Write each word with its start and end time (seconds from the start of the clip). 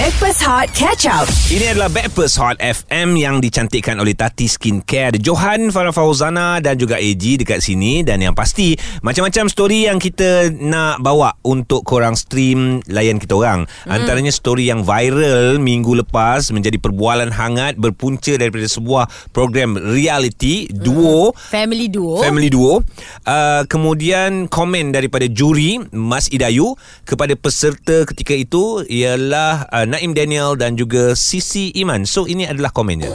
Backpass 0.00 0.40
Hot 0.48 0.72
Catch 0.72 1.04
Up. 1.12 1.28
Ini 1.52 1.76
adalah 1.76 1.92
Backpast 1.92 2.40
Hot 2.40 2.56
FM 2.56 3.20
yang 3.20 3.36
dicantikkan 3.36 4.00
oleh 4.00 4.16
Tati 4.16 4.48
Skincare. 4.48 5.20
Johan, 5.20 5.68
Farah 5.68 5.92
Fauzana 5.92 6.56
dan 6.56 6.80
juga 6.80 6.96
AG 6.96 7.20
dekat 7.20 7.60
sini. 7.60 8.00
Dan 8.00 8.24
yang 8.24 8.32
pasti, 8.32 8.72
macam-macam 9.04 9.52
story 9.52 9.92
yang 9.92 10.00
kita 10.00 10.56
nak 10.56 11.04
bawa 11.04 11.36
untuk 11.44 11.84
korang 11.84 12.16
stream 12.16 12.80
layan 12.88 13.20
kita 13.20 13.36
orang. 13.36 13.68
Hmm. 13.84 14.00
Antaranya 14.00 14.32
story 14.32 14.72
yang 14.72 14.88
viral 14.88 15.60
minggu 15.60 15.92
lepas 16.00 16.48
menjadi 16.48 16.80
perbualan 16.80 17.28
hangat 17.36 17.76
berpunca 17.76 18.40
daripada 18.40 18.64
sebuah 18.72 19.04
program 19.36 19.76
reality 19.76 20.64
duo. 20.72 21.36
Family 21.36 21.92
duo. 21.92 22.24
Family 22.24 22.48
duo 22.48 22.80
uh, 23.28 23.62
Kemudian 23.68 24.48
komen 24.48 24.96
daripada 24.96 25.28
juri 25.28 25.82
Mas 25.90 26.30
Idayu 26.30 26.78
Kepada 27.04 27.34
peserta 27.34 28.06
ketika 28.06 28.32
itu 28.32 28.86
Ialah 28.86 29.66
uh, 29.68 29.89
Naim 29.90 30.14
Daniel 30.14 30.54
dan 30.54 30.78
juga 30.78 31.18
Sisi 31.18 31.74
Iman 31.74 32.06
So 32.06 32.30
ini 32.30 32.46
adalah 32.46 32.70
komennya 32.70 33.10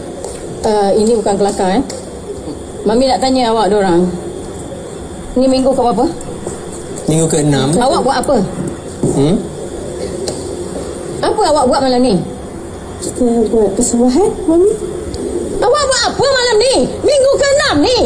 Uh, 0.66 0.90
ini 0.98 1.14
bukan 1.14 1.38
kelakar 1.38 1.78
eh. 1.78 1.84
Mami 2.90 3.06
nak 3.06 3.22
tanya 3.22 3.54
awak 3.54 3.70
orang. 3.70 4.10
Ni 5.38 5.46
minggu 5.46 5.70
kau 5.70 5.94
apa? 5.94 6.10
Minggu 7.06 7.30
ke-6 7.30 7.78
Awak 7.78 8.02
buat 8.02 8.18
apa? 8.18 8.38
hmm? 9.14 9.36
Apa 11.22 11.42
awak 11.54 11.70
buat 11.70 11.82
malam 11.86 12.02
ni? 12.02 12.18
Kita 12.98 13.46
buat 13.54 13.78
persembahan, 13.78 14.30
Mami. 14.50 14.74
Awak 15.62 15.84
buat 15.86 16.02
apa 16.10 16.26
malam 16.34 16.58
ni? 16.58 16.76
Minggu 17.06 17.32
ke-6 17.38 17.64
ni. 17.86 18.00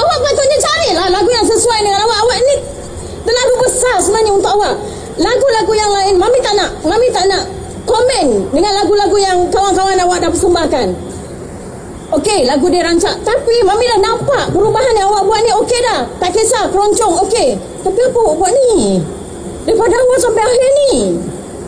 Awak 0.00 0.16
patutnya 0.24 0.58
carilah 0.60 1.06
lagu 1.20 1.30
yang 1.36 1.44
sesuai 1.44 1.78
dengan 1.84 2.00
awak. 2.00 2.18
Awak 2.24 2.38
ni 2.48 2.54
terlalu 3.28 3.54
besar 3.60 3.96
sebenarnya 4.00 4.32
untuk 4.32 4.52
awak. 4.56 4.74
Lagu-lagu 5.16 5.72
yang 5.72 5.90
lain, 5.92 6.14
Mami 6.20 6.38
tak 6.44 6.54
nak. 6.60 6.70
Mami 6.84 7.08
tak 7.08 7.24
nak 7.28 7.44
komen 7.88 8.52
dengan 8.52 8.72
lagu-lagu 8.82 9.16
yang 9.16 9.38
kawan-kawan 9.48 9.96
awak 10.04 10.18
dah 10.20 10.30
persembahkan. 10.30 10.88
Okey, 12.14 12.46
lagu 12.46 12.66
dia 12.70 12.86
rancak. 12.86 13.16
Tapi 13.24 13.54
Mami 13.64 13.84
dah 13.88 13.98
nampak 13.98 14.44
perubahan 14.52 14.94
yang 14.94 15.08
awak 15.10 15.24
buat 15.26 15.40
ni 15.42 15.50
okey 15.64 15.80
dah. 15.82 16.06
Tak 16.20 16.30
kisah, 16.36 16.68
keroncong, 16.70 17.26
okey. 17.26 17.56
Tapi 17.82 17.98
apa 17.98 18.18
awak 18.20 18.34
buat 18.38 18.52
ni? 18.52 19.00
Daripada 19.66 19.94
awal 19.98 20.18
sampai 20.20 20.42
akhir 20.44 20.70
ni. 20.86 20.92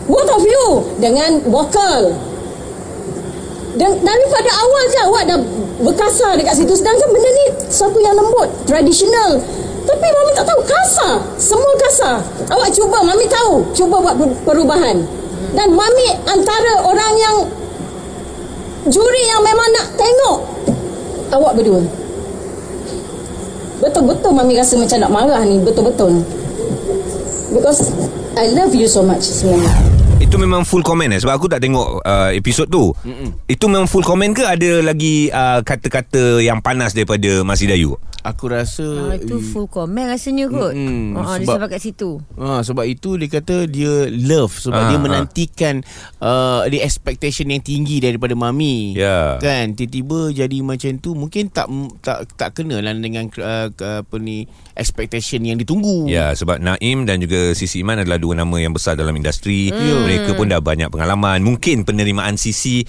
Both 0.07 0.29
of 0.31 0.43
you 0.45 0.65
dengan 1.01 1.43
vokal. 1.49 2.15
Dan 3.77 3.91
daripada 4.01 4.49
awal 4.49 4.83
je 4.89 4.99
awak 5.05 5.23
dah 5.27 5.39
berkasar 5.83 6.35
dekat 6.39 6.55
situ. 6.55 6.73
Sedangkan 6.75 7.07
benda 7.11 7.29
ni 7.29 7.45
satu 7.67 7.99
yang 7.99 8.15
lembut, 8.15 8.49
tradisional. 8.67 9.41
Tapi 9.99 10.15
Mami 10.15 10.31
tak 10.31 10.47
tahu 10.47 10.63
kasar. 10.63 11.19
Semua 11.35 11.75
kasar. 11.75 12.23
Awak 12.47 12.71
cuba, 12.71 13.03
Mami 13.03 13.27
tahu. 13.27 13.67
Cuba 13.75 13.99
buat 13.99 14.15
per- 14.15 14.39
perubahan. 14.47 14.95
Dan 15.51 15.75
Mami 15.75 16.07
antara 16.23 16.87
orang 16.87 17.13
yang 17.19 17.35
juri 18.87 19.23
yang 19.27 19.43
memang 19.43 19.67
nak 19.75 19.91
tengok 19.99 20.37
awak 21.35 21.51
berdua. 21.51 21.83
Betul-betul 23.83 24.31
Mami 24.31 24.55
rasa 24.55 24.79
macam 24.79 25.03
nak 25.03 25.11
marah 25.11 25.43
ni. 25.43 25.59
Betul-betul. 25.59 26.23
Because 27.51 27.91
I 28.39 28.55
love 28.55 28.71
you 28.71 28.87
so 28.87 29.03
much 29.03 29.27
sebenarnya. 29.27 29.99
Itu 30.19 30.35
memang 30.35 30.67
full 30.67 30.83
komen 30.83 31.15
eh 31.15 31.19
Sebab 31.23 31.31
aku 31.31 31.47
tak 31.47 31.63
tengok 31.63 32.03
uh, 32.03 32.29
episod 32.35 32.67
tu 32.67 32.91
Mm-mm. 32.91 33.39
Itu 33.47 33.71
memang 33.71 33.87
full 33.87 34.03
komen 34.03 34.35
ke 34.35 34.43
Ada 34.43 34.83
lagi 34.83 35.31
uh, 35.31 35.63
kata-kata 35.63 36.43
yang 36.43 36.59
panas 36.59 36.91
daripada 36.91 37.39
Mas 37.47 37.63
Idayu 37.63 37.95
Aku 38.21 38.51
rasa 38.51 38.83
Ah, 39.05 39.15
itu 39.15 39.39
full 39.39 39.65
comment 39.65 40.03
rasanya 40.05 40.45
kot. 40.45 40.75
Mm-mm, 40.75 41.15
Ah, 41.15 41.39
dia 41.39 41.47
sebab- 41.47 41.55
sebab 41.55 41.67
kat 41.69 41.81
situ. 41.81 42.11
Ha, 42.35 42.59
sebab 42.61 42.83
itu 42.83 43.15
dia 43.15 43.29
kata 43.31 43.63
dia 43.63 44.11
love 44.11 44.51
sebab 44.51 44.75
Ah, 44.77 44.87
dia 44.87 44.97
ah. 44.97 45.01
menantikan 45.01 45.75
uh, 46.19 46.67
the 46.67 46.79
expectation 46.79 47.47
yang 47.47 47.59
tinggi 47.59 47.97
daripada 47.97 48.35
mami. 48.35 48.91
Ya. 48.93 49.39
Kan 49.39 49.71
tiba-tiba 49.71 50.35
jadi 50.35 50.57
macam 50.59 50.91
tu 50.97 51.15
mungkin 51.15 51.47
tak 51.47 51.71
tak 51.99 52.27
tak 52.35 52.49
kena 52.53 52.79
lah 52.79 52.91
dengan 52.91 53.31
uh, 53.33 53.71
apa 53.71 54.15
ni 54.17 54.43
expectation 54.73 55.39
yang 55.41 55.55
ditunggu. 55.55 56.05
Ya 56.05 56.31
sebab 56.31 56.59
Naim 56.59 57.03
dan 57.03 57.19
juga 57.19 57.51
Sisi 57.51 57.79
Iman 57.79 57.97
adalah 57.97 58.17
dua 58.17 58.35
nama 58.35 58.55
yang 58.55 58.71
besar 58.71 58.95
dalam 58.95 59.13
industri 59.13 59.71
Hmm. 59.71 60.01
Mereka 60.01 60.33
pun 60.33 60.45
dah 60.45 60.59
banyak 60.59 60.89
pengalaman 60.89 61.39
Mungkin 61.39 61.83
penerimaan 61.83 62.35
Sisi 62.35 62.83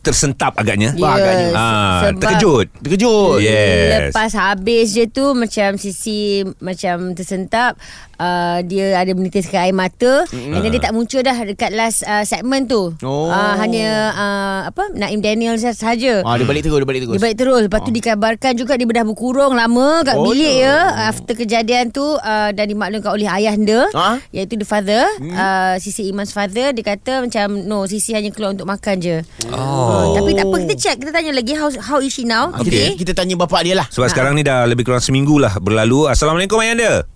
tersentap 0.00 0.56
agaknya 0.56 0.96
Yes, 0.96 1.04
agaknya. 1.04 1.48
Ah, 1.52 1.60
sebab- 2.02 2.16
terkejut. 2.18 2.66
Terkejut. 2.80 3.38
Yes. 3.38 4.08
Lepas 4.08 4.32
habis 4.32 4.86
je 4.90 5.04
tu 5.04 5.36
Macam 5.36 5.76
sisi 5.76 6.40
Macam 6.58 7.12
tersentap 7.12 7.76
uh, 8.16 8.58
Dia 8.60 8.96
ada 8.96 9.10
menitiskan 9.10 9.60
air 9.62 9.72
mata 9.72 10.24
mm-hmm. 10.24 10.52
And 10.52 10.60
then 10.60 10.70
dia 10.70 10.80
tak 10.80 10.92
muncul 10.92 11.20
dah 11.20 11.36
Dekat 11.36 11.70
last 11.70 12.02
uh, 12.02 12.22
segment 12.22 12.66
tu 12.66 12.92
Oh. 13.00 13.26
uh, 13.26 13.54
Hanya 13.56 13.88
uh, 14.10 14.60
Apa 14.66 14.92
Naim 14.92 15.18
Daniel 15.18 15.56
sa- 15.56 15.72
sahaja 15.72 16.20
Ah 16.22 16.34
dia 16.34 16.44
balik 16.44 16.62
terus 16.62 16.76
dia 16.76 16.84
balik 16.84 17.00
terus. 17.02 17.12
Dia 17.12 17.22
balik 17.22 17.36
terus 17.36 17.60
Lepas 17.62 17.80
tu 17.80 17.90
dikabarkan 17.90 18.52
juga 18.54 18.72
Dia 18.74 18.86
dah 18.86 19.04
berkurung 19.04 19.52
lama 19.52 20.00
Kat 20.02 20.16
Oh, 20.16 20.26
bilik 20.26 20.56
ya. 20.58 20.76
ya 20.92 21.08
After 21.08 21.32
kejadian 21.32 21.90
tu 21.90 22.02
uh, 22.02 22.50
Dan 22.50 22.66
dimaklumkan 22.66 23.10
oleh 23.10 23.26
ayahanda 23.26 23.86
Ah? 23.92 24.16
Iaitu 24.30 24.56
the 24.56 24.64
father 24.64 25.04
uh, 25.20 25.76
Sisi 25.76 26.06
Iman's 26.06 26.30
father 26.30 26.70
Dia 26.70 26.84
kata 26.86 27.20
macam 27.20 27.60
No 27.60 27.84
Sisi 27.84 28.12
hanya 28.12 28.28
keluar 28.28 28.50
untuk 28.50 28.66
makan 28.66 28.96
je 28.98 29.16
Oh. 29.48 30.12
Tapi 30.12 30.32
tak 30.32 30.44
apa 30.44 30.56
Kita 30.60 30.74
check 30.74 30.96
Kita 30.98 31.10
tanya 31.10 31.30
lagi 31.30 31.52
How, 31.52 31.70
how 31.76 31.98
is 31.98 32.10
she 32.10 32.24
now 32.24 32.50
Kita, 32.52 32.96
kita 32.96 33.12
tanya 33.12 33.36
bapak 33.36 33.62
dia 33.62 33.74
lah. 33.74 33.86
Sebab 33.86 34.08
sekarang 34.08 34.32
ni 34.32 34.42
dah 34.42 34.64
lebih 34.64 34.82
kurang 34.82 34.98
seminggu 34.98 35.36
lah 35.36 35.56
berlalu 35.56 36.06
Assalamualaikum 36.06 36.56
Ayanda 36.56 37.15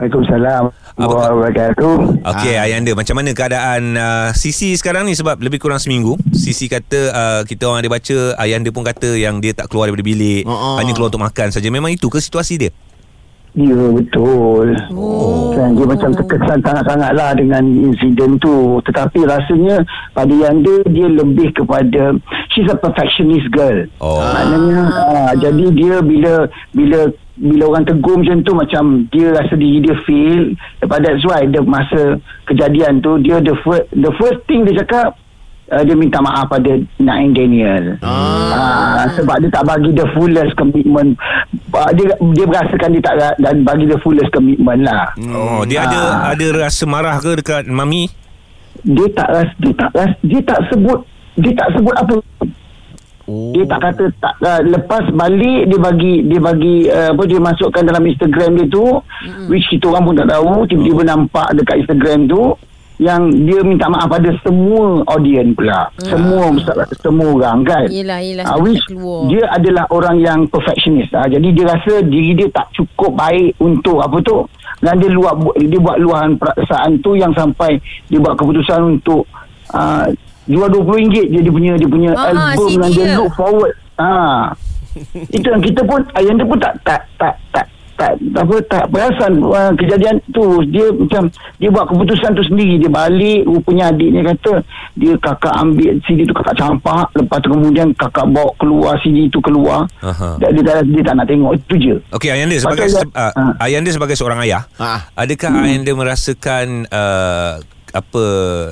Waalaikumsalam 0.00 0.62
warahmatullahi 0.96 1.32
wabarakatuh. 1.36 1.92
Okey 2.24 2.54
Ah. 2.56 2.64
Ayanda 2.64 2.92
Macam 2.96 3.14
mana 3.16 3.30
keadaan 3.32 3.82
uh, 3.96 4.28
Sisi 4.32 4.72
sekarang 4.76 5.04
ni 5.04 5.12
Sebab 5.12 5.40
lebih 5.40 5.60
kurang 5.60 5.80
seminggu 5.80 6.16
Sisi 6.32 6.68
kata 6.68 7.00
uh, 7.12 7.40
Kita 7.44 7.68
orang 7.68 7.84
ada 7.84 7.90
baca 7.92 8.16
Ayanda 8.40 8.68
pun 8.72 8.84
kata 8.84 9.16
Yang 9.16 9.34
dia 9.44 9.52
tak 9.52 9.68
keluar 9.68 9.88
daripada 9.88 10.04
bilik 10.04 10.44
oh. 10.48 10.76
Hanya 10.80 10.92
keluar 10.96 11.12
untuk 11.12 11.24
makan 11.24 11.48
saja. 11.52 11.68
Memang 11.68 11.92
itu 11.92 12.08
ke 12.08 12.18
situasi 12.18 12.56
dia? 12.56 12.72
Ya 13.52 13.76
betul. 13.92 14.72
Oh. 14.96 15.52
Kan, 15.52 15.76
dia 15.76 15.84
macam 15.84 16.08
terkesan 16.16 16.64
sangat-sangat 16.64 17.12
lah 17.12 17.36
dengan 17.36 17.60
insiden 17.60 18.40
tu. 18.40 18.80
Tetapi 18.88 19.28
rasanya 19.28 19.84
pada 20.16 20.32
yang 20.32 20.64
dia 20.64 20.80
dia 20.88 21.04
lebih 21.12 21.52
kepada 21.52 22.16
she's 22.48 22.64
a 22.72 22.76
perfectionist 22.80 23.44
girl. 23.52 23.84
Oh. 24.00 24.24
Maknanya 24.24 24.80
ah, 24.88 25.32
jadi 25.36 25.64
dia 25.68 26.00
bila 26.00 26.48
bila 26.72 27.12
bila 27.36 27.72
orang 27.72 27.88
tegur 27.88 28.20
macam 28.20 28.44
tu 28.44 28.52
macam 28.52 28.84
dia 29.08 29.32
rasa 29.32 29.54
diri 29.56 29.80
dia 29.80 29.96
feel 30.04 30.52
daripada 30.78 31.08
that's 31.08 31.24
why 31.24 31.40
the 31.48 31.60
masa 31.64 32.20
kejadian 32.44 33.00
tu 33.00 33.16
dia 33.24 33.40
the 33.40 33.56
first 33.64 33.88
the 33.96 34.12
first 34.20 34.44
thing 34.44 34.68
dia 34.68 34.84
cakap 34.84 35.16
uh, 35.72 35.80
dia 35.80 35.96
minta 35.96 36.20
maaf 36.20 36.52
pada 36.52 36.76
Naim 37.00 37.32
Daniel. 37.32 37.96
Ah. 38.04 39.08
sebab 39.16 39.40
dia 39.40 39.48
tak 39.48 39.64
bagi 39.64 39.90
the 39.96 40.04
fullest 40.12 40.52
commitment. 40.60 41.16
Uh, 41.72 41.90
dia 41.96 42.12
dia 42.36 42.44
berasakan 42.44 42.88
dia 42.92 43.02
tak 43.02 43.14
dan 43.40 43.64
bagi 43.64 43.88
the 43.88 43.96
fullest 44.04 44.28
commitment 44.30 44.84
lah. 44.84 45.08
Oh, 45.32 45.64
dia 45.64 45.88
ada 45.88 46.00
Ah. 46.28 46.36
ada 46.36 46.68
rasa 46.68 46.84
marah 46.84 47.16
ke 47.16 47.40
dekat 47.40 47.64
mami? 47.64 48.12
Dia 48.84 49.08
tak 49.16 49.28
ras 49.32 49.48
dia 49.56 49.72
tak 49.72 49.90
ras 49.96 50.12
dia 50.20 50.40
tak 50.44 50.60
sebut 50.68 51.00
dia 51.40 51.52
tak 51.56 51.68
sebut 51.72 51.94
apa. 51.96 52.16
Oh. 53.32 53.48
Dia 53.56 53.64
tak 53.64 53.80
kata 53.80 54.04
tak 54.20 54.34
uh, 54.44 54.60
lepas 54.60 55.08
balik 55.16 55.72
dia 55.72 55.78
bagi 55.80 56.14
dia 56.28 56.36
bagi 56.36 56.76
uh, 56.92 57.16
apa 57.16 57.22
dia 57.24 57.40
masukkan 57.40 57.80
dalam 57.80 58.04
Instagram 58.04 58.60
dia 58.60 58.66
tu 58.68 58.84
mm-hmm. 58.84 59.48
which 59.48 59.64
kita 59.72 59.88
orang 59.88 60.04
pun 60.04 60.14
tak 60.20 60.28
tahu 60.28 60.68
tiba-tiba 60.68 61.02
nampak 61.08 61.48
dekat 61.56 61.76
Instagram 61.80 62.28
tu 62.28 62.42
yang 63.00 63.32
dia 63.34 63.58
minta 63.66 63.90
maaf 63.90 64.06
pada 64.06 64.30
semua 64.46 65.02
audience 65.10 65.58
pula. 65.58 65.90
Semua 65.98 66.54
semua 67.02 67.28
orang 67.34 67.58
kan. 67.66 67.86
Yelah, 67.90 68.22
yelah, 68.22 68.44
Ah, 68.46 68.54
sebab 68.54 68.62
which 68.62 68.84
keluar. 68.86 69.26
dia 69.26 69.42
adalah 69.50 69.84
orang 69.90 70.16
yang 70.22 70.46
perfectionist. 70.46 71.10
Ah, 71.10 71.26
jadi 71.26 71.48
dia 71.50 71.66
rasa 71.66 71.98
diri 72.06 72.36
dia 72.38 72.46
tak 72.54 72.70
cukup 72.76 73.16
baik 73.18 73.58
untuk 73.58 73.98
apa 73.98 74.22
tu 74.22 74.46
dan 74.82 74.98
dia 75.02 75.10
luar 75.10 75.34
dia 75.58 75.78
buat 75.82 75.98
luahan 75.98 76.38
perasaan 76.38 76.98
tu 77.02 77.18
yang 77.18 77.34
sampai 77.34 77.78
dia 78.06 78.18
buat 78.22 78.34
keputusan 78.38 78.98
untuk 78.98 79.26
uh, 79.74 80.06
jual 80.44 80.68
RM20 80.68 81.00
je 81.28 81.40
dia 81.40 81.50
punya 81.50 81.72
dia 81.74 81.86
punya 81.86 82.10
Ah, 82.12 82.22
ah, 82.24 82.30
album 82.50 82.68
CD 82.68 82.78
yang 82.78 82.92
dia 82.92 83.16
look 83.16 83.32
forward. 83.32 83.74
Ha. 83.94 84.08
Itu 85.34 85.46
yang 85.46 85.60
kita 85.60 85.80
pun 85.82 86.00
ayah 86.14 86.32
dia 86.32 86.44
pun 86.44 86.58
tak 86.58 86.74
tak 86.82 87.00
tak 87.16 87.34
tak 87.50 87.66
tak 87.92 88.12
apa 88.34 88.56
tak 88.66 88.84
perasan 88.88 89.32
uh, 89.38 89.70
kejadian 89.72 90.16
tu 90.28 90.42
dia 90.66 90.90
macam 90.90 91.28
dia 91.56 91.70
buat 91.70 91.86
keputusan 91.86 92.34
tu 92.34 92.42
sendiri 92.42 92.74
dia 92.76 92.90
balik 92.90 93.46
rupanya 93.46 93.88
adiknya 93.88 94.26
kata 94.26 94.58
dia 94.94 95.14
kakak 95.16 95.54
ambil 95.54 95.92
CD 96.02 96.26
tu 96.26 96.34
kakak 96.34 96.56
campak 96.56 97.06
lepas 97.14 97.38
tu 97.38 97.48
kemudian 97.48 97.94
kakak 97.94 98.26
bawa 98.26 98.50
keluar 98.56 98.98
CD 98.98 99.28
tu 99.28 99.38
keluar 99.38 99.86
Aha. 100.00 100.34
dia, 100.36 100.50
dia, 100.50 100.82
dia 100.82 101.02
tak 101.04 101.14
nak 101.14 101.26
tengok 101.26 101.52
itu 101.54 101.74
je 101.78 101.94
Okey 102.10 102.28
Ayanda 102.28 102.56
sebagai 102.58 102.90
Pasal- 102.90 103.06
se- 103.06 103.14
uh, 103.14 103.32
Ah. 103.32 103.52
Ayanda 103.60 103.90
sebagai 103.90 104.16
seorang 104.16 104.38
ayah, 104.40 104.62
Ah. 104.76 105.06
adakah 105.14 105.50
hmm. 105.52 105.62
Ayanda 105.62 105.92
merasakan 105.94 106.66
uh, 106.88 107.52
apa 107.92 108.24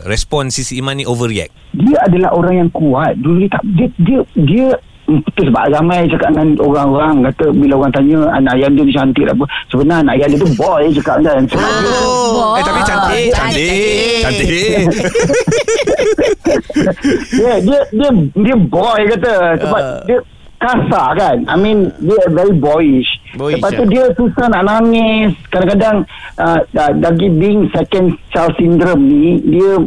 respon 0.05 0.49
Sisi 0.49 0.77
Iman 0.77 0.97
ni 0.97 1.05
overreact? 1.05 1.53
dia 1.71 1.99
adalah 2.03 2.35
orang 2.35 2.55
yang 2.61 2.71
kuat 2.73 3.15
dulu 3.17 3.45
dia 3.45 3.51
tak 3.53 3.63
dia 3.77 3.89
dia, 4.01 4.21
dia 4.35 4.69
Itu 5.11 5.43
sebab 5.43 5.75
ramai 5.75 6.07
cakap 6.07 6.31
dengan 6.31 6.55
orang-orang 6.63 7.27
kata 7.27 7.51
bila 7.51 7.83
orang 7.83 7.91
tanya 7.91 8.31
anak 8.31 8.55
ayah 8.55 8.71
dia 8.71 8.83
ni 8.87 8.95
cantik 8.95 9.27
apa. 9.27 9.43
Sebenarnya 9.67 10.07
anak 10.07 10.15
ayah 10.15 10.27
dia 10.31 10.39
tu 10.39 10.49
boy 10.55 10.83
cakap 10.95 11.17
kan. 11.27 11.43
Sebab 11.51 11.67
dia, 11.83 11.91
Oh. 12.31 12.55
Eh 12.55 12.63
tapi 12.63 12.81
cantik, 12.87 13.27
cantik, 13.35 14.23
cantik. 14.23 14.47
dia, 17.35 17.53
dia 17.59 17.81
dia 17.91 18.11
dia 18.39 18.57
boy 18.57 19.01
kata 19.11 19.35
sebab 19.59 19.81
Ah. 19.83 19.99
dia 20.07 20.19
kasar 20.61 21.17
kan. 21.17 21.37
I 21.49 21.57
mean 21.57 21.89
dia 21.99 22.21
very 22.29 22.53
boyish. 22.53 23.09
Boyish, 23.35 23.59
Lepas 23.59 23.71
tu 23.75 23.85
ah. 23.85 23.91
dia 23.91 24.05
susah 24.13 24.47
nak 24.53 24.63
nangis. 24.69 25.33
Kadang-kadang 25.49 26.05
uh, 26.37 26.61
uh, 26.63 26.93
dari 27.01 27.27
being 27.33 27.73
second 27.73 28.15
child 28.29 28.53
syndrome 28.61 29.09
ni 29.09 29.41
dia 29.41 29.81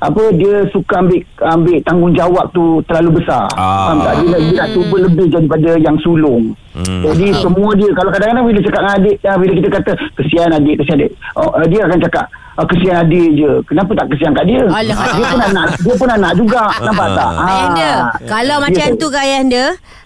apa 0.00 0.32
dia 0.32 0.64
suka 0.72 1.04
ambil 1.04 1.20
ambil 1.44 1.76
tanggungjawab 1.84 2.46
tu 2.50 2.82
terlalu 2.88 3.22
besar. 3.22 3.46
Ah. 3.54 3.92
Faham 3.94 3.98
tak? 4.02 4.14
Dia, 4.24 4.36
dia 4.42 4.56
nak 4.66 4.70
cuba 4.74 4.96
lebih 5.06 5.26
daripada 5.30 5.70
yang 5.78 5.96
sulung. 6.02 6.56
Hmm. 6.74 7.02
Jadi 7.04 7.26
semua 7.38 7.70
dia 7.76 7.90
kalau 7.94 8.10
kadang-kadang 8.10 8.46
bila 8.46 8.60
cakap 8.62 8.80
dengan 8.82 8.96
adik 8.98 9.16
ah, 9.26 9.36
bila 9.36 9.52
kita 9.58 9.68
kata 9.68 9.92
kesian 10.18 10.48
adik 10.54 10.74
kesian 10.80 10.96
adik 11.02 11.12
oh, 11.34 11.50
uh, 11.50 11.66
dia 11.66 11.80
akan 11.82 11.98
cakap 12.00 12.26
oh, 12.56 12.66
kesian 12.66 12.96
adik 13.04 13.28
je. 13.36 13.50
Kenapa 13.68 13.90
tak 13.94 14.06
kesian 14.10 14.32
kat 14.32 14.44
dia? 14.48 14.62
Alah. 14.64 14.96
Dia 15.14 15.24
pun 15.28 15.40
anak 15.44 15.66
dia 15.76 15.94
pun 15.94 16.08
anak 16.10 16.32
juga. 16.34 16.62
Nampak 16.86 17.08
tak? 17.14 17.30
Ah. 17.30 17.46
Ayah 17.46 17.62
anda 17.68 17.90
Ah. 17.90 18.06
Kalau 18.24 18.56
Dia 18.56 18.64
macam 18.64 18.86
tu- 18.88 18.98
tu 18.98 19.06
ke 19.12 19.18
ayah 19.20 19.38
anda 19.44 19.64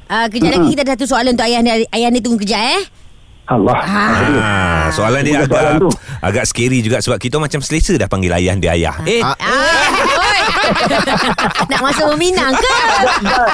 uh, 0.09 0.27
Kejap 0.29 0.51
lagi 0.57 0.69
kita 0.75 0.83
ada 0.85 0.93
satu 0.97 1.05
soalan 1.09 1.37
untuk 1.37 1.47
ayah 1.47 1.59
anda 1.61 1.75
Ayah 1.93 2.07
anda 2.11 2.21
tunggu 2.21 2.39
kejap 2.43 2.61
eh 2.61 3.04
Allah. 3.47 3.77
Ah, 3.77 4.85
soalan 4.91 5.21
dia 5.21 5.39
Bukan 5.39 5.51
soalan 5.51 5.69
agak 5.71 5.83
tu. 5.83 5.91
agak 6.21 6.45
scary 6.45 6.81
juga 6.81 6.99
sebab 6.99 7.19
kita 7.19 7.37
macam 7.37 7.61
selesa 7.61 7.93
dah 7.95 8.07
panggil 8.07 8.33
ayah 8.33 8.55
dia 8.55 8.73
ayah. 8.73 8.95
Eh, 9.05 9.21
Ah, 9.21 9.37
Ah, 9.37 9.91
oi. 10.19 10.43
Nak 11.71 11.81
masuk 11.83 12.07
meminang 12.15 12.53
ke? 12.53 12.73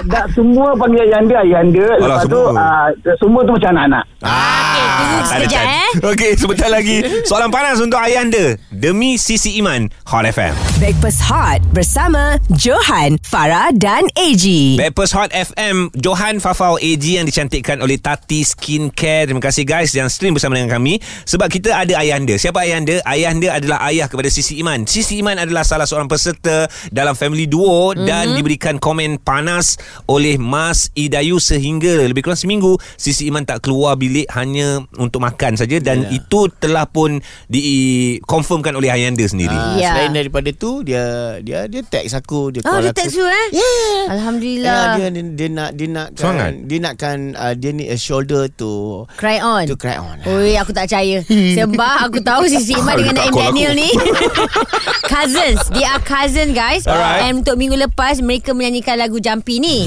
dah 0.07 0.25
semua 0.31 0.75
panggil 0.75 1.03
ayah 1.03 1.19
anda 1.19 1.37
ayah 1.41 1.59
Alah, 1.61 1.97
lepas 1.99 2.23
tu 2.25 2.41
semua. 2.41 2.63
uh, 2.63 2.87
semua 3.17 3.41
tu 3.43 3.53
macam 3.53 3.71
anak-anak 3.73 4.05
Okey, 4.21 4.85
tunggu 4.93 5.17
tak 5.17 5.27
ada 5.27 5.27
sekejap 5.41 5.51
chance. 5.59 5.73
eh 5.73 5.91
Okey, 6.07 6.31
sebentar 6.37 6.69
lagi. 6.69 6.97
Soalan 7.25 7.51
panas 7.51 7.79
untuk 7.79 7.99
ayah 7.99 8.21
anda. 8.21 8.45
Demi 8.71 9.17
Sisi 9.17 9.57
Iman, 9.57 9.89
Hot 10.07 10.23
FM. 10.25 10.55
Breakfast 10.77 11.21
Hot 11.25 11.59
bersama 11.71 12.23
Johan, 12.53 13.19
Farah 13.21 13.73
dan 13.73 14.07
AG. 14.15 14.45
Backpast 14.77 15.13
Hot 15.13 15.31
FM 15.31 15.91
Johan 15.95 16.39
Fafau 16.39 16.77
AG 16.77 17.03
yang 17.03 17.25
dicantikkan 17.25 17.81
oleh 17.81 17.97
Tati 17.97 18.45
Skincare. 18.45 19.27
Terima 19.27 19.41
kasih 19.41 19.65
guys 19.65 19.80
yang 19.87 20.07
stream 20.07 20.33
bersama 20.33 20.55
dengan 20.55 20.69
kami 20.71 20.99
sebab 21.25 21.49
kita 21.49 21.73
ada 21.75 21.97
ayah 21.99 22.17
anda. 22.17 22.35
Siapa 22.35 22.61
ayah 22.61 22.77
anda? 22.77 22.97
Ayah 23.03 23.29
anda 23.31 23.49
adalah 23.53 23.79
ayah 23.87 24.07
kepada 24.07 24.29
Sisi 24.29 24.59
Iman. 24.59 24.85
Sisi 24.85 25.17
Iman 25.17 25.37
adalah 25.37 25.63
salah 25.63 25.85
seorang 25.85 26.07
peserta 26.07 26.65
dalam 26.89 27.13
Family 27.13 27.45
Duo 27.45 27.65
mm-hmm. 27.91 28.05
dan 28.05 28.35
diberikan 28.35 28.77
komen 28.77 29.17
panas 29.19 29.81
oleh 30.05 30.37
Mas 30.37 30.93
Idayu 30.93 31.39
sehingga 31.39 32.05
lebih 32.05 32.21
kurang 32.23 32.37
seminggu 32.37 32.77
Sisi 32.95 33.27
Iman 33.27 33.43
tak 33.43 33.63
keluar 33.63 33.95
bilik 33.95 34.29
hanya 34.31 34.83
untuk 34.97 35.21
makan 35.21 35.55
saja 35.55 35.79
dan 35.79 36.03
Ya. 36.03 36.17
itu 36.17 36.49
telah 36.57 36.85
pun 36.85 37.21
dikonfirmkan 37.51 38.73
oleh 38.73 38.89
ayah 38.89 39.09
anda 39.09 39.23
sendiri. 39.23 39.53
Ah, 39.53 39.77
Ya. 39.77 39.91
Selain 39.93 40.13
daripada 40.13 40.51
tu 40.51 40.83
dia 40.83 41.03
dia 41.41 41.65
dia 41.67 41.83
text 41.83 42.13
aku 42.13 42.51
dia 42.51 42.61
Oh 42.63 42.71
call 42.71 42.83
dia 42.83 42.91
aku. 42.91 43.01
text 43.01 43.15
you 43.15 43.25
eh 43.25 43.47
Yeah. 43.53 44.01
Alhamdulillah 44.11 44.81
Ya, 44.97 44.97
dia, 44.99 45.09
dia 45.13 45.25
dia 45.31 45.49
nak 45.49 45.71
dia 45.73 45.89
nak 45.89 46.09
Semangat. 46.15 46.53
dia 46.65 46.79
nakkan 46.81 47.17
uh, 47.35 47.55
dia 47.55 47.71
ni 47.71 47.85
a 47.87 47.97
shoulder 47.97 48.49
to 48.51 49.05
Cry 49.15 49.39
on 49.39 49.70
to 49.71 49.79
cry 49.79 49.95
on. 49.95 50.19
Oi, 50.27 50.59
aku 50.59 50.75
tak 50.75 50.91
percaya. 50.91 51.23
Sebab 51.31 51.95
aku 52.11 52.19
tahu 52.19 52.51
Sisi 52.51 52.75
Iman 52.75 52.99
dengan 52.99 53.15
Naim 53.15 53.35
Daniel 53.35 53.73
ni. 53.79 53.91
Cousins. 55.13 55.63
They 55.71 55.87
are 55.87 56.03
cousin 56.03 56.51
guys. 56.51 56.91
Alright. 56.91 57.31
And 57.31 57.47
untuk 57.47 57.59
minggu 57.59 57.79
lepas 57.79 58.19
Mereka 58.23 58.55
menyanyikan 58.55 58.99
lagu 58.99 59.23
Jumpy 59.23 59.63
ni 59.63 59.87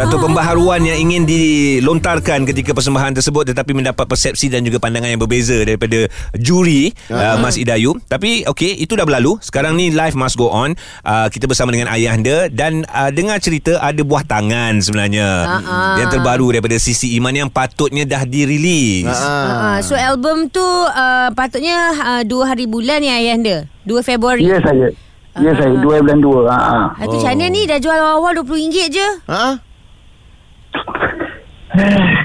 Satu 0.00 0.16
pembaharuan 0.16 0.80
yang 0.80 0.96
ingin 0.96 1.28
dilontarkan 1.28 2.48
ketika 2.48 2.72
persembahan 2.72 3.20
tersebut 3.20 3.52
tetapi 3.52 3.76
mendapat 3.76 4.08
persepsi 4.08 4.48
dan 4.48 4.64
juga 4.64 4.80
pandangan 4.80 5.12
yang 5.12 5.20
berbeza 5.20 5.60
daripada 5.60 6.08
juri 6.40 6.88
uh, 7.12 7.36
Mas 7.36 7.60
Idayu. 7.60 7.92
Tapi 8.08 8.48
okey, 8.48 8.80
itu 8.80 8.96
dah 8.96 9.04
berlalu. 9.04 9.36
Sekarang 9.44 9.76
ni 9.76 9.92
life 9.92 10.16
must 10.16 10.40
go 10.40 10.48
on. 10.48 10.72
Uh, 11.04 11.28
kita 11.28 11.44
bersama 11.44 11.68
dengan 11.68 11.92
ayah 11.92 12.16
anda 12.16 12.48
dan 12.48 12.88
uh, 12.88 13.12
dengar 13.12 13.44
cerita 13.44 13.76
ada 13.76 14.00
buah 14.00 14.24
tangan 14.24 14.80
sebenarnya. 14.80 15.28
Ah-ah. 15.44 16.00
Yang 16.00 16.16
terbaru 16.16 16.48
daripada 16.56 16.80
Sisi 16.80 17.12
Iman 17.20 17.36
yang 17.36 17.52
patutnya 17.52 18.08
dah 18.08 18.24
dirilis. 18.24 19.04
Ah. 19.04 19.76
uh, 19.76 19.78
So 19.84 20.00
album 20.00 20.48
tu 20.48 20.64
uh, 20.64 21.28
Patutnya 21.36 21.92
uh, 22.00 22.22
Dua 22.24 22.48
hari 22.48 22.64
bulan 22.64 23.04
ni 23.04 23.12
ayah 23.12 23.36
anda 23.36 23.56
2 23.84 24.00
Februari 24.00 24.48
ya 24.48 24.56
saya 24.64 24.88
ya 25.40 25.52
saya 25.56 25.72
dua 25.78 26.02
bulan 26.02 26.18
dua 26.20 26.40
ha, 26.50 26.56
ha. 26.56 26.78
Ah, 26.98 27.06
tu 27.06 27.16
macam 27.16 27.32
mana 27.32 27.46
ni 27.48 27.62
Dah 27.68 27.78
jual 27.78 27.96
awal-awal 27.96 28.42
RM20 28.42 28.76
je 28.90 29.08
Ha? 29.28 29.69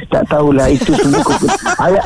tak 0.08 0.24
tahulah 0.26 0.68
itu 0.68 0.90
semua 0.96 1.22
ayah 1.84 2.02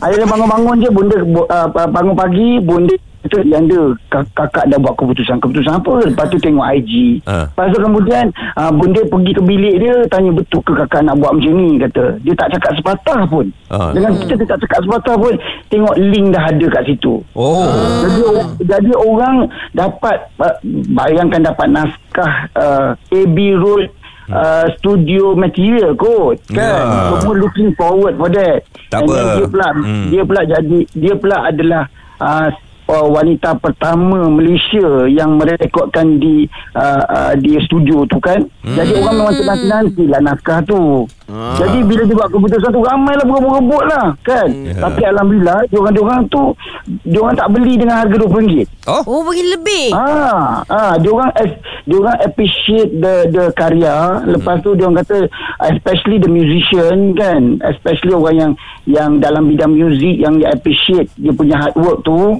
ayah 0.00 0.16
dia 0.16 0.28
bangun-bangun 0.28 0.76
je 0.78 0.88
bunda 0.88 1.16
uh, 1.44 1.66
bangun 1.88 2.14
pagi 2.14 2.48
bunda 2.58 2.94
tu 3.26 3.42
yang 3.42 3.66
dia 3.66 3.82
kak- 4.06 4.30
kakak 4.38 4.70
dah 4.70 4.78
buat 4.78 4.94
keputusan 4.94 5.42
keputusan 5.42 5.74
apa 5.74 5.98
lepas 6.06 6.30
tu 6.30 6.38
tengok 6.38 6.62
IG 6.78 7.18
Ha. 7.26 7.50
lepas 7.50 7.74
tu 7.74 7.82
kemudian 7.82 8.24
uh, 8.54 8.70
bunda 8.70 9.02
pergi 9.02 9.34
ke 9.34 9.42
bilik 9.42 9.74
dia 9.76 9.94
tanya 10.06 10.30
betul 10.30 10.62
ke 10.62 10.78
kakak 10.78 11.02
nak 11.02 11.18
buat 11.18 11.34
macam 11.34 11.52
ni 11.52 11.74
kata 11.76 12.22
dia 12.22 12.38
tak 12.38 12.54
cakap 12.54 12.78
sepatah 12.78 13.20
pun 13.26 13.50
Ha. 13.66 13.90
dengan 13.90 14.14
kita 14.14 14.32
dia 14.36 14.46
tak 14.46 14.62
cakap 14.62 14.78
sepatah 14.80 15.14
pun 15.18 15.34
tengok 15.66 15.94
link 15.98 16.26
dah 16.30 16.44
ada 16.44 16.66
kat 16.70 16.82
situ 16.86 17.14
Oh. 17.34 17.66
jadi, 17.98 18.22
jadi 18.62 18.92
orang 18.94 19.36
dapat 19.74 20.16
uh, 20.38 20.54
bayangkan 20.94 21.42
dapat 21.42 21.66
naskah 21.66 22.32
uh, 22.54 22.88
AB 23.10 23.36
Road 23.58 23.90
uh, 24.28 24.66
studio 24.74 25.32
material 25.32 25.92
kot 25.92 26.38
kan 26.48 26.58
Ya. 26.58 27.10
semua 27.12 27.34
looking 27.36 27.70
forward 27.72 28.14
for 28.14 28.28
that 28.28 28.62
Tak 28.86 29.02
And 29.02 29.10
apa. 29.10 29.34
dia 29.34 29.46
pula 29.46 29.68
Hmm. 29.72 30.06
dia 30.08 30.22
pula 30.22 30.40
jadi 30.42 30.78
dia 30.92 31.14
pula 31.14 31.36
adalah 31.44 31.82
uh, 32.18 32.48
uh, 32.88 33.06
wanita 33.06 33.58
pertama 33.58 34.30
Malaysia 34.30 35.06
yang 35.10 35.38
merekodkan 35.38 36.18
di 36.18 36.46
uh, 36.74 37.02
uh, 37.06 37.32
di 37.38 37.58
studio 37.66 38.06
tu 38.06 38.18
kan. 38.22 38.42
Jadi 38.62 38.98
orang 38.98 39.14
memang 39.22 39.34
nanti-nanti 39.34 40.04
lah 40.10 40.20
naskah 40.22 40.62
tu. 40.66 41.06
Ah. 41.26 41.58
jadi 41.58 41.82
bila 41.82 42.06
dia 42.06 42.14
buat 42.14 42.30
keputusan 42.30 42.70
tu 42.70 42.86
ramai 42.86 43.18
lah 43.18 43.26
berebut-rebut 43.26 43.84
lah 43.90 44.14
kan? 44.22 44.46
Ya. 44.46 44.78
tapi 44.78 45.02
Alhamdulillah 45.02 45.66
diorang-diorang 45.74 46.22
tu 46.30 46.54
diorang 47.02 47.34
tak 47.34 47.50
beli 47.50 47.74
dengan 47.74 48.06
harga 48.06 48.14
RM20 48.14 48.62
Oh. 48.86 49.02
Oh 49.10 49.20
bagi 49.26 49.42
lebih? 49.42 49.90
Ah, 49.90 50.62
ah, 50.70 50.94
dia 50.94 51.10
orang 51.10 51.34
dia 51.82 51.96
orang 51.98 52.18
appreciate 52.22 52.94
the 52.94 53.26
the 53.34 53.44
karya. 53.58 54.22
Lepas 54.22 54.62
tu 54.62 54.78
dia 54.78 54.86
orang 54.86 55.02
kata 55.02 55.26
especially 55.74 56.22
the 56.22 56.30
musician 56.30 57.18
kan, 57.18 57.58
especially 57.74 58.14
orang 58.14 58.36
yang 58.38 58.52
yang 58.86 59.10
dalam 59.18 59.50
bidang 59.50 59.74
muzik 59.74 60.22
yang 60.22 60.38
dia 60.38 60.54
appreciate 60.54 61.10
dia 61.18 61.34
punya 61.34 61.58
hard 61.58 61.74
work 61.74 61.98
tu 62.06 62.38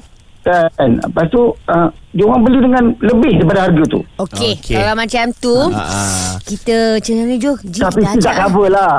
kan. 0.72 0.90
Lepas 1.00 1.26
tu 1.28 1.42
uh, 1.48 1.88
dia 2.10 2.24
orang 2.24 2.42
beli 2.42 2.58
dengan 2.60 2.84
lebih 2.98 3.32
daripada 3.36 3.68
harga 3.68 3.82
tu. 3.86 4.00
Okey 4.16 4.56
Okey. 4.56 4.74
Kalau 4.74 4.94
macam 4.94 5.24
tu 5.36 5.56
Ah, 5.68 5.84
ah. 5.84 6.32
Kita 6.40 6.96
macam 6.96 7.12
mana 7.18 7.34
Jo 7.36 7.52
Ji, 7.58 7.80
Tapi 7.80 8.00
kita 8.00 8.12
ajak 8.16 8.34
cover 8.40 8.66
lah. 8.70 8.94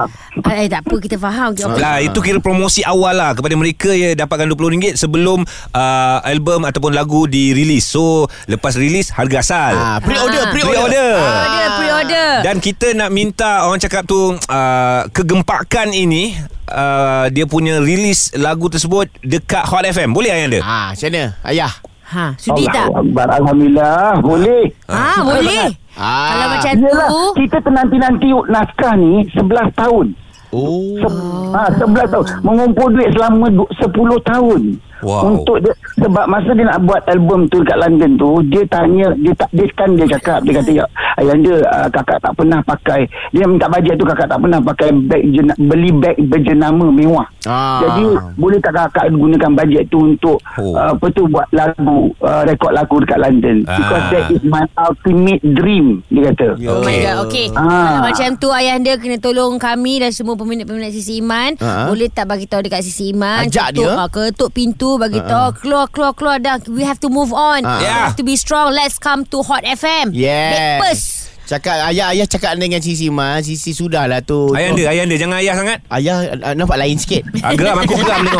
Eh 0.46 0.68
tak 0.68 0.82
apa 0.84 0.96
kita 1.00 1.16
faham 1.18 1.50
okay. 1.50 1.82
Lah 1.82 1.98
itu 1.98 2.20
kira 2.20 2.38
promosi 2.38 2.84
awal 2.84 3.16
lah 3.16 3.32
kepada 3.34 3.56
mereka 3.56 3.90
ya 3.90 4.14
dapatkan 4.14 4.46
RM20 4.48 4.94
sebelum 4.96 5.42
uh, 5.72 6.18
album 6.22 6.64
ataupun 6.64 6.92
lagu 6.92 7.26
dirilis. 7.26 7.88
So 7.88 8.28
lepas 8.46 8.76
rilis 8.76 9.10
harga 9.10 9.42
asal. 9.42 9.74
Ah, 9.74 9.98
pre-order, 9.98 10.44
Ah. 10.44 10.52
pre-order. 10.52 10.76
Pre-order. 10.78 11.12
Pre-order 11.18 11.68
Pre-order 11.78 12.30
Dan 12.42 12.56
kita 12.58 12.94
nak 12.94 13.10
minta 13.10 13.64
orang 13.64 13.78
cakap 13.78 14.04
tu 14.04 14.18
uh, 14.34 15.02
kegempakan 15.10 15.90
ini 15.90 16.36
uh, 16.68 17.26
dia 17.30 17.46
punya 17.46 17.80
rilis 17.80 18.32
lagu 18.34 18.68
tersebut 18.68 19.08
dekat 19.22 19.64
Hot 19.66 19.84
FM. 19.84 20.12
Boleh 20.12 20.32
ayah 20.32 20.46
anda? 20.46 20.60
Ah, 20.62 20.88
macam 20.92 21.08
mana? 21.08 21.24
Ayah. 21.44 21.74
Ha 22.08 22.40
sudi 22.40 22.64
tak 22.66 22.88
Allahu 22.88 23.04
Akbar. 23.04 23.28
Alhamdulillah. 23.36 24.24
Boleh. 24.24 24.64
Ha 24.88 25.20
boleh 25.22 25.68
Ah. 25.98 26.30
Kalau 26.30 26.48
macam 26.54 26.74
Yelah, 26.78 27.10
tu 27.10 27.22
kita 27.42 27.58
tenanti-nanti 27.60 28.30
naskah 28.48 28.94
ni 28.96 29.26
11 29.34 29.74
tahun. 29.74 30.06
Oh. 30.54 30.96
Se- 31.02 31.20
ha, 31.52 31.68
11 31.74 32.08
tahun 32.08 32.26
mengumpul 32.46 32.88
duit 32.94 33.10
selama 33.12 33.50
du- 33.50 33.68
10 33.76 33.92
tahun 34.24 34.62
Wow. 35.00 35.30
untuk 35.32 35.58
dia 35.60 35.74
sebab 35.96 36.26
masa 36.26 36.52
dia 36.52 36.66
nak 36.66 36.82
buat 36.82 37.02
album 37.06 37.46
tu 37.48 37.60
dekat 37.60 37.78
London 37.80 38.12
tu 38.16 38.30
dia 38.46 38.62
tanya 38.66 39.08
dia 39.16 39.34
tak 39.34 39.50
dia 39.52 39.66
kan 39.72 39.90
dia 39.92 40.06
cakap 40.10 40.40
dia 40.42 40.54
kata 40.56 40.72
ya 40.74 40.86
ayanda 41.16 41.54
uh, 41.66 41.88
kakak 41.88 42.18
tak 42.18 42.34
pernah 42.34 42.60
pakai 42.62 43.02
dia 43.30 43.44
minta 43.44 43.68
bajet 43.68 43.94
tu 43.94 44.06
kakak 44.06 44.26
tak 44.26 44.40
pernah 44.40 44.60
pakai 44.60 44.90
beg 44.92 45.24
jena, 45.28 45.54
beli 45.56 45.90
beg 45.92 46.18
berjenama 46.24 46.88
mewah 46.88 47.28
Ah. 47.44 47.80
jadi 47.80 48.06
boleh 48.36 48.60
tak 48.60 48.76
kakak 48.76 49.08
gunakan 49.10 49.52
bajet 49.54 49.84
tu 49.88 50.00
untuk 50.04 50.38
Oh. 50.56 50.74
uh, 50.74 50.92
apa 50.92 51.06
tu 51.10 51.24
buat 51.26 51.46
lagu 51.50 51.98
uh, 52.20 52.44
rekod 52.44 52.72
lagu 52.72 52.98
dekat 53.00 53.20
London 53.20 53.58
because 53.64 54.04
Ah. 54.04 54.10
that 54.10 54.26
is 54.30 54.42
my 54.44 54.66
ultimate 54.78 55.42
dream 55.54 56.02
dia 56.08 56.28
kata 56.28 56.48
Ya. 56.58 56.70
Oh 56.70 56.82
my 56.82 56.90
Okey. 56.90 57.00
god 57.00 57.18
Okey 57.24 57.46
Ah. 57.50 57.62
Kalau 57.62 58.02
macam 58.04 58.30
tu 58.36 58.48
Ayah 58.50 58.74
anda 58.76 58.94
kena 58.96 59.18
tolong 59.18 59.56
kami 59.58 60.00
Dan 60.00 60.10
semua 60.10 60.34
peminat-peminat 60.34 60.90
Sisi 60.90 61.20
Iman 61.20 61.56
Ah. 61.58 61.86
Boleh 61.86 62.08
tak 62.08 62.26
bagi 62.26 62.46
tahu 62.46 62.62
dekat 62.62 62.82
Sisi 62.82 63.12
Iman 63.12 63.44
Ajak 63.44 63.72
ketuk, 63.72 63.86
dia. 63.86 64.06
Ketuk 64.08 64.50
pintu 64.52 64.87
tu 64.88 64.96
bagi 64.96 65.20
tahu 65.20 65.48
keluar 65.60 65.86
keluar 65.92 66.12
keluar 66.16 66.38
dah 66.40 66.56
we 66.66 66.80
have 66.82 66.96
to 66.96 67.12
move 67.12 67.36
on. 67.36 67.60
We 67.60 67.84
Yeah. 67.84 68.08
have 68.08 68.16
to 68.16 68.24
be 68.24 68.36
strong. 68.36 68.72
Let's 68.72 68.96
come 68.98 69.28
to 69.28 69.44
Hot 69.44 69.68
FM. 69.68 70.16
Yes. 70.16 70.56
Breakfast. 70.80 71.06
Cakap 71.48 71.80
ayah 71.88 72.12
ayah 72.12 72.28
cakap 72.28 72.60
dengan 72.60 72.80
Sisi 72.80 73.08
Ma, 73.08 73.40
Sisi 73.40 73.72
sudahlah 73.72 74.20
tu. 74.20 74.52
Ayah 74.52 74.68
anda, 74.70 74.84
ayah 74.86 75.02
anda 75.02 75.16
jangan 75.16 75.38
ayah 75.40 75.56
sangat. 75.56 75.80
Ayah 75.90 76.16
uh, 76.38 76.54
nampak 76.54 76.76
lain 76.76 76.96
sikit. 76.96 77.24
Ah, 77.40 77.56
geram 77.56 77.80
aku 77.80 77.96
geram 77.96 78.20
tu. 78.26 78.40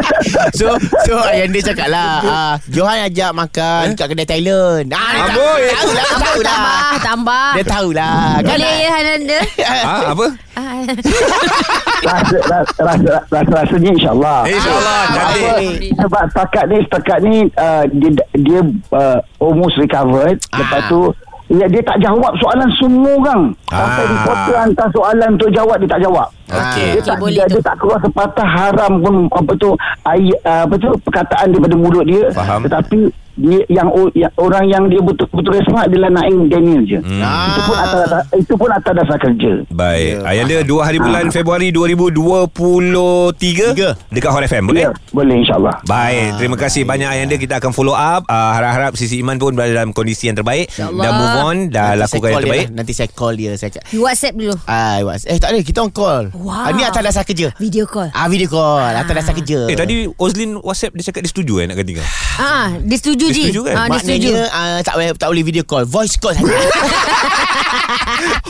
so 0.60 0.66
so 1.02 1.16
ayah 1.26 1.48
dia 1.48 1.64
cakap 1.64 1.88
lah 1.88 2.12
uh, 2.20 2.54
Johan 2.68 3.08
ajak 3.08 3.32
makan 3.32 3.96
kat 3.96 4.04
kedai 4.06 4.28
Thailand. 4.28 4.84
Ah, 4.90 5.00
dia 5.08 5.20
tak- 5.22 5.32
Amboi. 5.32 5.64
tahu 5.66 5.90
lah, 5.90 6.04
tahu 6.04 6.40
lah. 6.40 6.52
Tambah, 6.52 6.96
tambah. 7.00 7.48
Dia 7.52 7.64
tahulah. 7.66 8.16
Boleh 8.44 8.74
ya 8.78 8.90
Hananda? 8.90 9.38
Ah, 9.82 10.00
apa? 10.12 10.26
Ah, 10.52 10.71
rasa, 12.06 12.36
rasa, 12.48 12.80
rasa, 12.82 13.12
rasa, 13.30 13.52
rasanya 13.62 13.90
insyaAllah 13.94 14.38
InsyaAllah 14.44 15.00
cantik. 15.14 15.78
Sebab 15.96 16.22
setakat 16.30 16.64
ni 16.66 16.76
setakat 16.84 17.18
ni 17.22 17.34
uh, 17.56 17.84
dia 17.90 18.10
dia 18.36 18.60
uh, 18.92 19.18
almost 19.38 19.78
recovered 19.78 20.36
Ah. 20.50 20.58
lepas 20.60 20.82
tu 20.86 21.00
ya, 21.48 21.66
dia 21.68 21.82
tak 21.82 21.98
jawab 22.00 22.32
soalan 22.38 22.68
semua 22.76 23.12
orang 23.14 23.42
sampai 23.68 24.02
Ah. 24.04 24.10
reporter 24.10 24.56
hantar 24.58 24.88
soalan 24.90 25.28
untuk 25.34 25.50
jawab 25.50 25.76
dia 25.78 25.88
tak 25.88 26.02
jawab 26.02 26.28
Okey. 26.54 26.90
dia 26.90 27.02
tak 27.02 27.16
boleh 27.18 27.34
dia, 27.34 27.44
tu. 27.46 27.54
dia 27.54 27.62
tak 27.64 27.74
keluar 27.76 27.98
sepatah 27.98 28.46
haram 28.46 28.92
pun 28.98 29.14
apa 29.28 29.52
tu 29.54 29.68
ay, 30.02 30.30
uh, 30.38 30.62
apa 30.64 30.74
tu 30.76 30.88
perkataan 31.00 31.48
daripada 31.48 31.74
mulut 31.74 32.04
dia 32.04 32.30
Faham. 32.30 32.62
tetapi 32.62 33.10
dia 33.32 33.58
yang, 33.66 33.88
yang 34.12 34.28
orang 34.36 34.64
yang 34.66 34.82
dia 34.86 34.98
betul-betul 35.00 35.54
respect 35.54 35.88
adalah 35.88 36.08
Naim 36.12 36.46
Daniel 36.46 36.82
je 36.82 36.98
Hmm. 37.00 37.22
itu 37.48 37.60
pun 37.62 37.74
atas 37.74 38.02
itu 38.34 38.52
pun 38.54 38.68
atas 38.68 38.92
dasar 38.94 39.16
kerja 39.18 39.50
Baik. 39.66 40.14
Ya. 40.14 40.26
Ayah 40.28 40.40
anda 40.44 40.56
2 40.62 40.82
hari 40.82 40.98
bulan 40.98 41.24
Februari 41.28 41.68
2023 41.72 43.72
Tiga. 43.72 43.88
dekat 44.08 44.30
Hot 44.30 44.42
FM 44.42 44.66
boleh? 44.66 44.82
ya, 44.82 44.90
boleh 45.10 45.34
insyaAllah 45.38 45.74
Baik, 45.82 46.26
terima 46.36 46.56
kasih 46.56 46.82
banyak 46.84 47.08
ayah 47.08 47.22
anda 47.22 47.36
kita 47.36 47.54
akan 47.56 47.70
follow 47.70 47.94
up. 47.94 48.22
Uh, 48.26 48.50
harap-harap 48.52 48.90
Sisi 48.94 49.18
Iman 49.18 49.36
pun 49.36 49.52
berada 49.52 49.74
dalam 49.74 49.90
kondisi 49.90 50.24
yang 50.24 50.34
terbaik 50.34 50.68
dan 50.76 51.10
move 51.10 51.36
on 51.38 51.56
dah 51.68 51.94
Nanti 51.94 51.96
saya 51.96 52.04
lakukan 52.04 52.22
yang 52.22 52.28
call 52.28 52.36
dia, 52.36 52.44
terbaik. 52.44 52.66
Nanti 52.70 52.92
saya 52.92 53.08
call 53.10 53.32
dia 53.34 53.50
saya 53.54 53.70
cakap. 53.70 53.84
you 53.90 54.00
WhatsApp 54.02 54.34
dulu. 54.34 54.54
Ah, 54.66 54.98
was. 55.02 55.24
Eh 55.24 55.36
tak 55.36 55.50
ada 55.50 55.58
kita 55.62 55.78
on 55.80 55.90
call. 55.90 56.28
Wow. 56.42 56.66
Ah, 56.66 56.70
ni 56.74 56.82
atas 56.82 57.00
dasar 57.00 57.22
kerja. 57.22 57.54
Video 57.56 57.86
call. 57.86 58.10
Ah 58.10 58.26
video 58.26 58.50
call 58.50 58.92
atas 58.92 59.14
dasar 59.14 59.32
kerja. 59.32 59.70
Eh 59.70 59.78
tadi 59.78 60.10
Ozlin 60.10 60.58
WhatsApp 60.58 60.92
dia 60.92 61.06
cakap 61.06 61.22
dia 61.22 61.30
setuju 61.30 61.62
eh 61.62 61.64
nak 61.70 61.78
gantikan. 61.78 62.04
Ah, 62.36 62.74
dia 62.82 62.98
setuju 62.98 63.30
Dia 63.30 63.32
je. 63.32 63.42
setuju 63.46 63.60
kan? 63.64 63.74
Ah, 63.78 63.86
dia 63.86 64.00
setuju. 64.02 64.30
Maknanya 64.34 64.44
uh, 64.50 64.78
tak 64.82 64.94
boleh 64.98 65.08
tak 65.14 65.28
boleh 65.30 65.44
video 65.46 65.62
call, 65.62 65.86
voice 65.86 66.18
call 66.18 66.34
saja. 66.34 66.50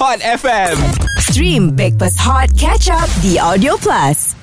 Hot 0.00 0.18
FM. 0.18 0.76
Stream 1.22 1.62
Breakfast 1.76 2.18
Hot 2.24 2.48
Catch 2.56 2.88
Up 2.88 3.06
The 3.20 3.36
Audio 3.38 3.76
Plus. 3.76 4.41